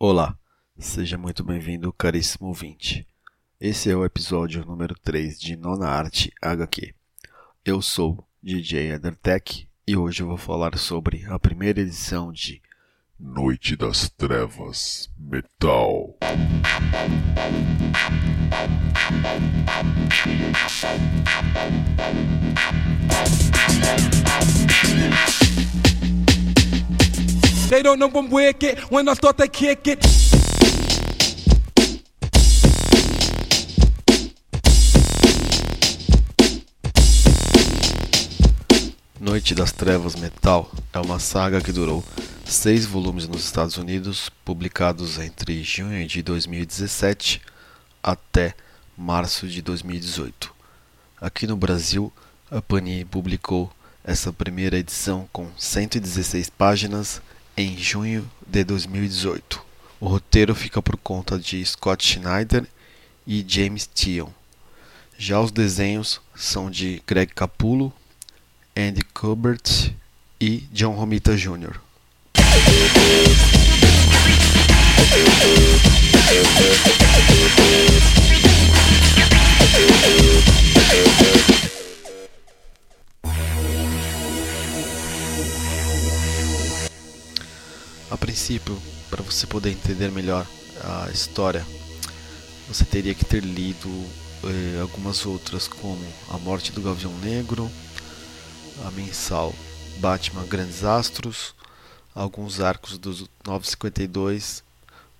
Olá, 0.00 0.38
seja 0.78 1.18
muito 1.18 1.42
bem-vindo, 1.42 1.92
caríssimo 1.92 2.46
ouvinte. 2.46 3.04
Esse 3.60 3.90
é 3.90 3.96
o 3.96 4.04
episódio 4.04 4.64
número 4.64 4.94
3 5.02 5.40
de 5.40 5.56
Nona 5.56 5.88
Arte 5.88 6.32
HQ. 6.40 6.94
Eu 7.64 7.82
sou 7.82 8.24
DJ 8.40 8.92
Edertech 8.92 9.68
e 9.84 9.96
hoje 9.96 10.22
eu 10.22 10.28
vou 10.28 10.36
falar 10.36 10.78
sobre 10.78 11.26
a 11.26 11.36
primeira 11.36 11.80
edição 11.80 12.30
de 12.30 12.62
Noite 13.18 13.74
das 13.74 14.08
Trevas 14.08 15.10
Metal. 15.18 16.16
They 27.78 27.84
don't 27.84 28.00
know 28.00 28.10
I'm 28.12 28.28
wicked 28.28 28.90
when 28.90 29.08
I 29.08 29.14
start 29.14 29.38
to 29.38 29.46
kick 29.46 29.86
it. 29.86 30.00
Noite 39.20 39.54
das 39.54 39.70
Trevas 39.70 40.16
Metal 40.16 40.68
é 40.92 40.98
uma 40.98 41.20
saga 41.20 41.60
que 41.60 41.70
durou 41.70 42.02
seis 42.44 42.84
volumes 42.84 43.28
nos 43.28 43.44
Estados 43.44 43.76
Unidos, 43.76 44.28
publicados 44.44 45.16
entre 45.20 45.62
junho 45.62 46.04
de 46.04 46.20
2017 46.20 47.40
até 48.02 48.56
março 48.96 49.46
de 49.46 49.62
2018. 49.62 50.52
Aqui 51.20 51.46
no 51.46 51.56
Brasil, 51.56 52.12
a 52.50 52.60
Panini 52.60 53.04
publicou 53.04 53.70
essa 54.02 54.32
primeira 54.32 54.76
edição 54.76 55.28
com 55.32 55.46
116 55.56 56.50
páginas 56.50 57.22
em 57.58 57.76
junho 57.76 58.30
de 58.46 58.62
2018. 58.62 59.60
O 59.98 60.06
roteiro 60.06 60.54
fica 60.54 60.80
por 60.80 60.96
conta 60.96 61.36
de 61.36 61.64
Scott 61.66 62.06
Schneider 62.06 62.64
e 63.26 63.44
James 63.46 63.90
Tion. 63.92 64.28
Já 65.18 65.40
os 65.40 65.50
desenhos 65.50 66.20
são 66.36 66.70
de 66.70 67.02
Greg 67.04 67.34
Capullo, 67.34 67.92
Andy 68.76 69.02
Kubert 69.12 69.92
e 70.40 70.58
John 70.70 70.92
Romita 70.92 71.36
Jr. 71.36 71.80
A 88.10 88.16
princípio, 88.16 88.80
para 89.10 89.22
você 89.22 89.46
poder 89.46 89.70
entender 89.70 90.10
melhor 90.10 90.46
a 90.82 91.10
história, 91.10 91.66
você 92.66 92.84
teria 92.84 93.14
que 93.14 93.24
ter 93.24 93.42
lido 93.42 93.88
eh, 94.44 94.80
algumas 94.80 95.26
outras, 95.26 95.68
como 95.68 96.02
A 96.30 96.38
Morte 96.38 96.72
do 96.72 96.80
Gavião 96.80 97.12
Negro, 97.18 97.70
a 98.86 98.90
mensal 98.92 99.54
Batman 99.98 100.46
Grandes 100.46 100.84
Astros, 100.84 101.54
alguns 102.14 102.60
arcos 102.60 102.96
dos 102.96 103.28
952, 103.46 104.62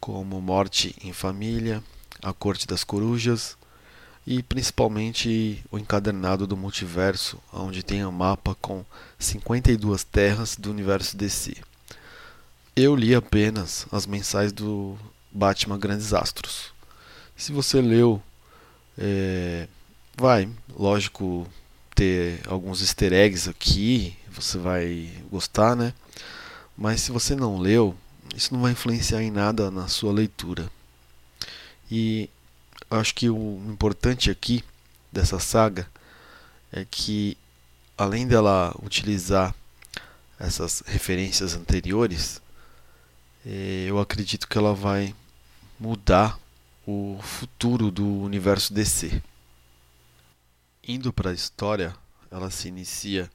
como 0.00 0.40
Morte 0.40 0.96
em 1.02 1.12
Família, 1.12 1.82
A 2.22 2.32
Corte 2.32 2.66
das 2.66 2.82
Corujas 2.82 3.58
e 4.26 4.42
principalmente 4.42 5.62
o 5.70 5.78
encadernado 5.78 6.46
do 6.46 6.56
multiverso, 6.56 7.38
onde 7.52 7.82
tem 7.82 8.04
um 8.04 8.12
mapa 8.12 8.56
com 8.60 8.84
52 9.18 10.04
terras 10.04 10.56
do 10.56 10.70
universo 10.70 11.16
DC. 11.16 11.69
Eu 12.76 12.94
li 12.94 13.14
apenas 13.14 13.86
as 13.90 14.06
mensais 14.06 14.52
do 14.52 14.96
Batman 15.30 15.78
Grandes 15.78 16.14
Astros. 16.14 16.72
Se 17.36 17.52
você 17.52 17.80
leu, 17.80 18.22
é, 18.96 19.66
vai, 20.16 20.48
lógico, 20.78 21.48
ter 21.94 22.40
alguns 22.46 22.80
easter 22.80 23.12
eggs 23.12 23.50
aqui, 23.50 24.16
você 24.30 24.56
vai 24.56 25.10
gostar, 25.30 25.74
né? 25.74 25.92
Mas 26.76 27.00
se 27.00 27.10
você 27.12 27.34
não 27.34 27.58
leu, 27.58 27.96
isso 28.36 28.54
não 28.54 28.62
vai 28.62 28.72
influenciar 28.72 29.20
em 29.22 29.30
nada 29.30 29.70
na 29.70 29.88
sua 29.88 30.12
leitura. 30.12 30.70
E 31.90 32.30
acho 32.88 33.14
que 33.14 33.28
o 33.28 33.60
importante 33.66 34.30
aqui 34.30 34.64
dessa 35.10 35.40
saga 35.40 35.86
é 36.72 36.86
que 36.88 37.36
além 37.98 38.26
dela 38.28 38.74
utilizar 38.80 39.54
essas 40.38 40.82
referências 40.86 41.54
anteriores, 41.54 42.40
eu 43.44 43.98
acredito 43.98 44.46
que 44.46 44.58
ela 44.58 44.74
vai 44.74 45.14
mudar 45.78 46.38
o 46.86 47.18
futuro 47.22 47.90
do 47.90 48.06
universo 48.06 48.72
DC. 48.74 49.22
Indo 50.86 51.12
para 51.12 51.30
a 51.30 51.34
história, 51.34 51.94
ela 52.30 52.50
se 52.50 52.68
inicia 52.68 53.30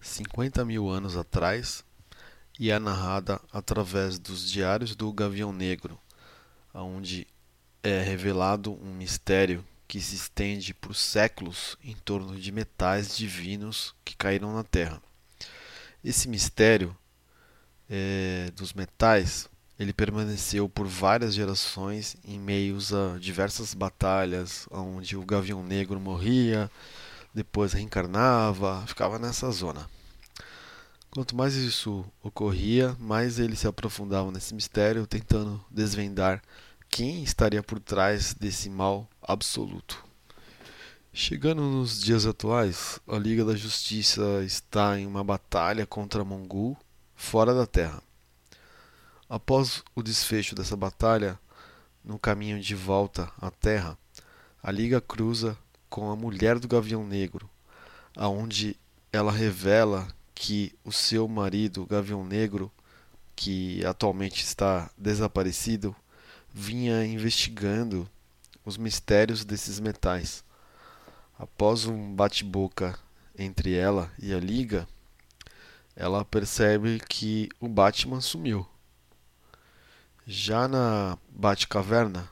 50 0.00 0.64
mil 0.64 0.88
anos 0.88 1.16
atrás 1.16 1.84
e 2.58 2.70
é 2.70 2.78
narrada 2.78 3.40
através 3.52 4.18
dos 4.18 4.50
diários 4.50 4.94
do 4.94 5.12
Gavião 5.12 5.52
Negro, 5.52 5.98
onde 6.72 7.26
é 7.82 8.02
revelado 8.02 8.72
um 8.72 8.94
mistério 8.94 9.64
que 9.88 10.00
se 10.00 10.14
estende 10.14 10.72
por 10.72 10.94
séculos 10.94 11.76
em 11.82 11.96
torno 11.96 12.38
de 12.38 12.52
metais 12.52 13.16
divinos 13.16 13.94
que 14.04 14.14
caíram 14.14 14.54
na 14.54 14.62
Terra. 14.62 15.02
Esse 16.04 16.28
mistério 16.28 16.96
é, 17.90 18.50
dos 18.54 18.72
metais 18.72 19.50
ele 19.80 19.94
permaneceu 19.94 20.68
por 20.68 20.86
várias 20.86 21.34
gerações 21.34 22.14
em 22.22 22.38
meios 22.38 22.92
a 22.92 23.16
diversas 23.18 23.72
batalhas, 23.72 24.68
onde 24.70 25.16
o 25.16 25.24
Gavião 25.24 25.62
Negro 25.62 25.98
morria, 25.98 26.70
depois 27.34 27.72
reencarnava, 27.72 28.84
ficava 28.86 29.18
nessa 29.18 29.50
zona. 29.50 29.88
Quanto 31.10 31.34
mais 31.34 31.54
isso 31.54 32.04
ocorria, 32.22 32.94
mais 33.00 33.38
eles 33.38 33.60
se 33.60 33.66
aprofundavam 33.66 34.30
nesse 34.30 34.54
mistério, 34.54 35.06
tentando 35.06 35.64
desvendar 35.70 36.42
quem 36.90 37.22
estaria 37.22 37.62
por 37.62 37.80
trás 37.80 38.34
desse 38.34 38.68
mal 38.68 39.08
absoluto. 39.22 40.04
Chegando 41.10 41.62
nos 41.62 42.02
dias 42.02 42.26
atuais, 42.26 43.00
a 43.08 43.16
Liga 43.16 43.46
da 43.46 43.56
Justiça 43.56 44.44
está 44.44 45.00
em 45.00 45.06
uma 45.06 45.24
batalha 45.24 45.86
contra 45.86 46.22
Mongul 46.22 46.76
fora 47.20 47.54
da 47.54 47.66
Terra. 47.66 48.02
Após 49.28 49.84
o 49.94 50.02
desfecho 50.02 50.54
dessa 50.54 50.74
batalha, 50.74 51.38
no 52.02 52.18
caminho 52.18 52.58
de 52.58 52.74
volta 52.74 53.30
à 53.38 53.50
Terra, 53.50 53.96
a 54.62 54.72
Liga 54.72 55.00
cruza 55.02 55.56
com 55.88 56.10
a 56.10 56.16
mulher 56.16 56.58
do 56.58 56.66
Gavião 56.66 57.06
Negro, 57.06 57.48
aonde 58.16 58.74
ela 59.12 59.30
revela 59.30 60.08
que 60.34 60.72
o 60.82 60.90
seu 60.90 61.28
marido, 61.28 61.86
Gavião 61.86 62.24
Negro, 62.24 62.72
que 63.36 63.84
atualmente 63.84 64.42
está 64.42 64.90
desaparecido, 64.96 65.94
vinha 66.52 67.04
investigando 67.04 68.08
os 68.64 68.78
mistérios 68.78 69.44
desses 69.44 69.78
metais. 69.78 70.42
Após 71.38 71.84
um 71.84 72.12
bate-boca 72.12 72.98
entre 73.38 73.74
ela 73.74 74.10
e 74.18 74.32
a 74.32 74.40
Liga, 74.40 74.88
ela 76.00 76.24
percebe 76.24 76.98
que 76.98 77.50
o 77.60 77.68
Batman 77.68 78.22
sumiu. 78.22 78.66
Já 80.26 80.66
na 80.66 81.18
Batcaverna, 81.28 82.26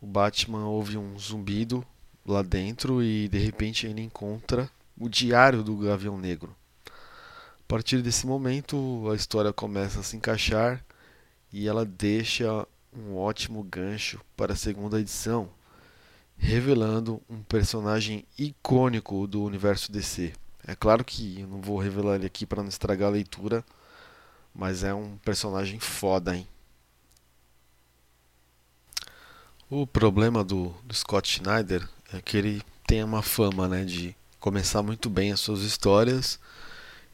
o 0.00 0.06
Batman 0.06 0.66
ouve 0.66 0.96
um 0.96 1.18
zumbido 1.18 1.84
lá 2.24 2.40
dentro 2.40 3.02
e 3.02 3.28
de 3.28 3.36
repente 3.36 3.86
ele 3.86 4.00
encontra 4.00 4.70
o 4.98 5.06
diário 5.06 5.62
do 5.62 5.76
Gavião 5.76 6.16
Negro. 6.16 6.56
A 6.86 7.68
partir 7.68 8.00
desse 8.00 8.26
momento, 8.26 9.06
a 9.12 9.14
história 9.14 9.52
começa 9.52 10.00
a 10.00 10.02
se 10.02 10.16
encaixar 10.16 10.82
e 11.52 11.68
ela 11.68 11.84
deixa 11.84 12.66
um 12.90 13.16
ótimo 13.16 13.62
gancho 13.62 14.18
para 14.34 14.54
a 14.54 14.56
segunda 14.56 14.98
edição, 14.98 15.50
revelando 16.38 17.20
um 17.28 17.42
personagem 17.42 18.24
icônico 18.38 19.26
do 19.26 19.42
universo 19.42 19.92
DC. 19.92 20.32
É 20.66 20.74
claro 20.74 21.04
que 21.04 21.40
eu 21.40 21.46
não 21.48 21.60
vou 21.60 21.78
revelar 21.78 22.16
ele 22.16 22.26
aqui 22.26 22.46
para 22.46 22.62
não 22.62 22.68
estragar 22.68 23.08
a 23.08 23.12
leitura, 23.12 23.64
mas 24.54 24.84
é 24.84 24.94
um 24.94 25.16
personagem 25.18 25.80
foda, 25.80 26.36
hein? 26.36 26.46
O 29.68 29.86
problema 29.86 30.44
do, 30.44 30.68
do 30.84 30.94
Scott 30.94 31.28
Schneider 31.28 31.88
é 32.12 32.20
que 32.20 32.36
ele 32.36 32.62
tem 32.86 33.02
uma 33.02 33.22
fama 33.22 33.66
né, 33.66 33.84
de 33.84 34.14
começar 34.38 34.82
muito 34.82 35.08
bem 35.08 35.32
as 35.32 35.40
suas 35.40 35.62
histórias 35.62 36.38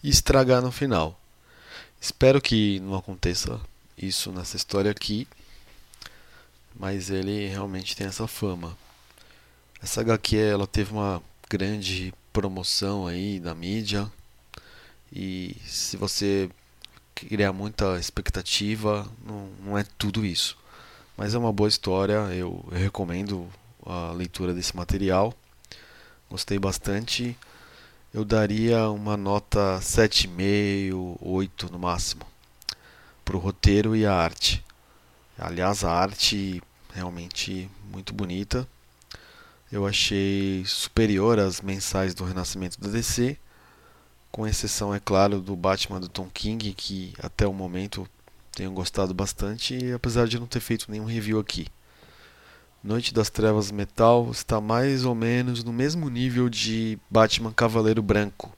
e 0.03 0.09
estragar 0.09 0.61
no 0.61 0.73
final. 0.73 1.21
Espero 2.01 2.41
que 2.41 2.81
não 2.81 2.97
aconteça 2.97 3.61
isso 3.97 4.33
nessa 4.33 4.57
história 4.57 4.91
aqui, 4.91 5.27
mas 6.75 7.11
ele 7.11 7.47
realmente 7.47 7.97
tem 7.97 8.07
essa 8.07 8.27
fama. 8.27 8.77
Essa 9.81 10.01
HQ 10.01 10.37
ela 10.37 10.67
teve 10.67 10.93
uma 10.93 11.23
grande 11.49 12.13
promoção 12.39 13.05
aí 13.05 13.41
da 13.41 13.53
mídia 13.53 14.09
e 15.13 15.57
se 15.67 15.97
você 15.97 16.49
criar 17.13 17.53
muita 17.53 17.99
expectativa, 17.99 19.11
não, 19.27 19.49
não 19.65 19.77
é 19.77 19.85
tudo 19.99 20.25
isso. 20.25 20.57
Mas 21.17 21.35
é 21.35 21.39
uma 21.39 21.53
boa 21.53 21.69
história, 21.69 22.15
eu, 22.33 22.65
eu 22.71 22.79
recomendo 22.79 23.49
a 23.85 24.13
leitura 24.13 24.55
desse 24.55 24.77
material. 24.77 25.35
Gostei 26.31 26.61
bastante. 26.61 27.37
Eu 28.15 28.25
daria 28.25 28.89
uma 28.89 29.17
nota 29.17 29.81
7,5, 29.81 31.19
8 31.21 31.73
no 31.73 31.79
máximo 31.81 32.23
para 33.25 33.37
o 33.37 33.41
roteiro 33.41 33.97
e 33.97 34.07
a 34.07 34.15
arte. 34.15 34.65
Aliás, 35.37 35.83
a 35.83 35.91
arte 35.91 36.63
realmente 36.95 37.69
muito 37.91 38.15
bonita. 38.15 38.65
Eu 39.71 39.87
achei 39.87 40.65
superior 40.65 41.39
às 41.39 41.61
mensais 41.61 42.15
do 42.15 42.25
Renascimento 42.25 42.81
da 42.81 42.89
DC, 42.89 43.37
com 44.33 44.47
exceção, 44.47 44.95
é 44.95 45.01
claro, 45.01 45.41
do 45.41 45.55
Batman 45.55 46.01
do 46.01 46.09
Tom 46.09 46.29
King, 46.33 46.73
que 46.73 47.13
até 47.19 47.47
o 47.47 47.53
momento 47.53 48.09
tenho 48.53 48.71
gostado 48.73 49.13
bastante, 49.13 49.93
apesar 49.93 50.27
de 50.27 50.39
não 50.39 50.47
ter 50.47 50.61
feito 50.61 50.91
nenhum 50.91 51.05
review 51.05 51.39
aqui. 51.39 51.67
Noite 52.83 53.13
das 53.13 53.29
Trevas 53.29 53.71
Metal 53.71 54.31
está 54.31 54.61
mais 54.61 55.05
ou 55.05 55.15
menos 55.15 55.63
no 55.63 55.73
mesmo 55.73 56.09
nível 56.09 56.49
de 56.49 56.99
Batman 57.11 57.53
Cavaleiro 57.53 58.03
Branco, 58.03 58.51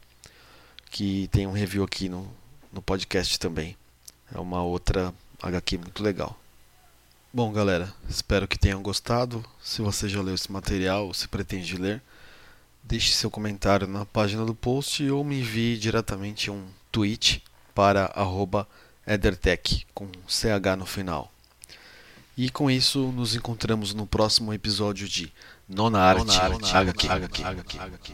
que 0.90 1.28
tem 1.28 1.46
um 1.46 1.52
review 1.52 1.82
aqui 1.82 2.08
no, 2.08 2.30
no 2.72 2.80
podcast 2.80 3.38
também. 3.38 3.76
É 4.32 4.38
uma 4.38 4.62
outra 4.62 5.12
HQ 5.42 5.78
muito 5.78 6.02
legal. 6.02 6.39
Bom, 7.32 7.52
galera, 7.52 7.94
espero 8.08 8.48
que 8.48 8.58
tenham 8.58 8.82
gostado. 8.82 9.44
Se 9.62 9.80
você 9.80 10.08
já 10.08 10.20
leu 10.20 10.34
esse 10.34 10.50
material 10.50 11.06
ou 11.06 11.14
se 11.14 11.28
pretende 11.28 11.76
ler, 11.76 12.02
deixe 12.82 13.12
seu 13.12 13.30
comentário 13.30 13.86
na 13.86 14.04
página 14.04 14.44
do 14.44 14.52
post 14.52 15.08
ou 15.08 15.22
me 15.22 15.38
envie 15.38 15.78
diretamente 15.78 16.50
um 16.50 16.66
tweet 16.90 17.40
para 17.72 18.12
@edertech 19.06 19.86
com 19.94 20.08
ch 20.26 20.46
no 20.76 20.84
final. 20.84 21.32
E 22.36 22.50
com 22.50 22.68
isso 22.68 23.12
nos 23.12 23.36
encontramos 23.36 23.94
no 23.94 24.08
próximo 24.08 24.52
episódio 24.52 25.08
de 25.08 25.32
Nona 25.68 26.00
Arte, 26.00 26.26
Nona 26.26 26.42
Arte 26.42 26.74
HQ. 26.74 27.08
HQ. 27.08 27.44
HQ. 27.44 27.78
HQ. 27.78 28.10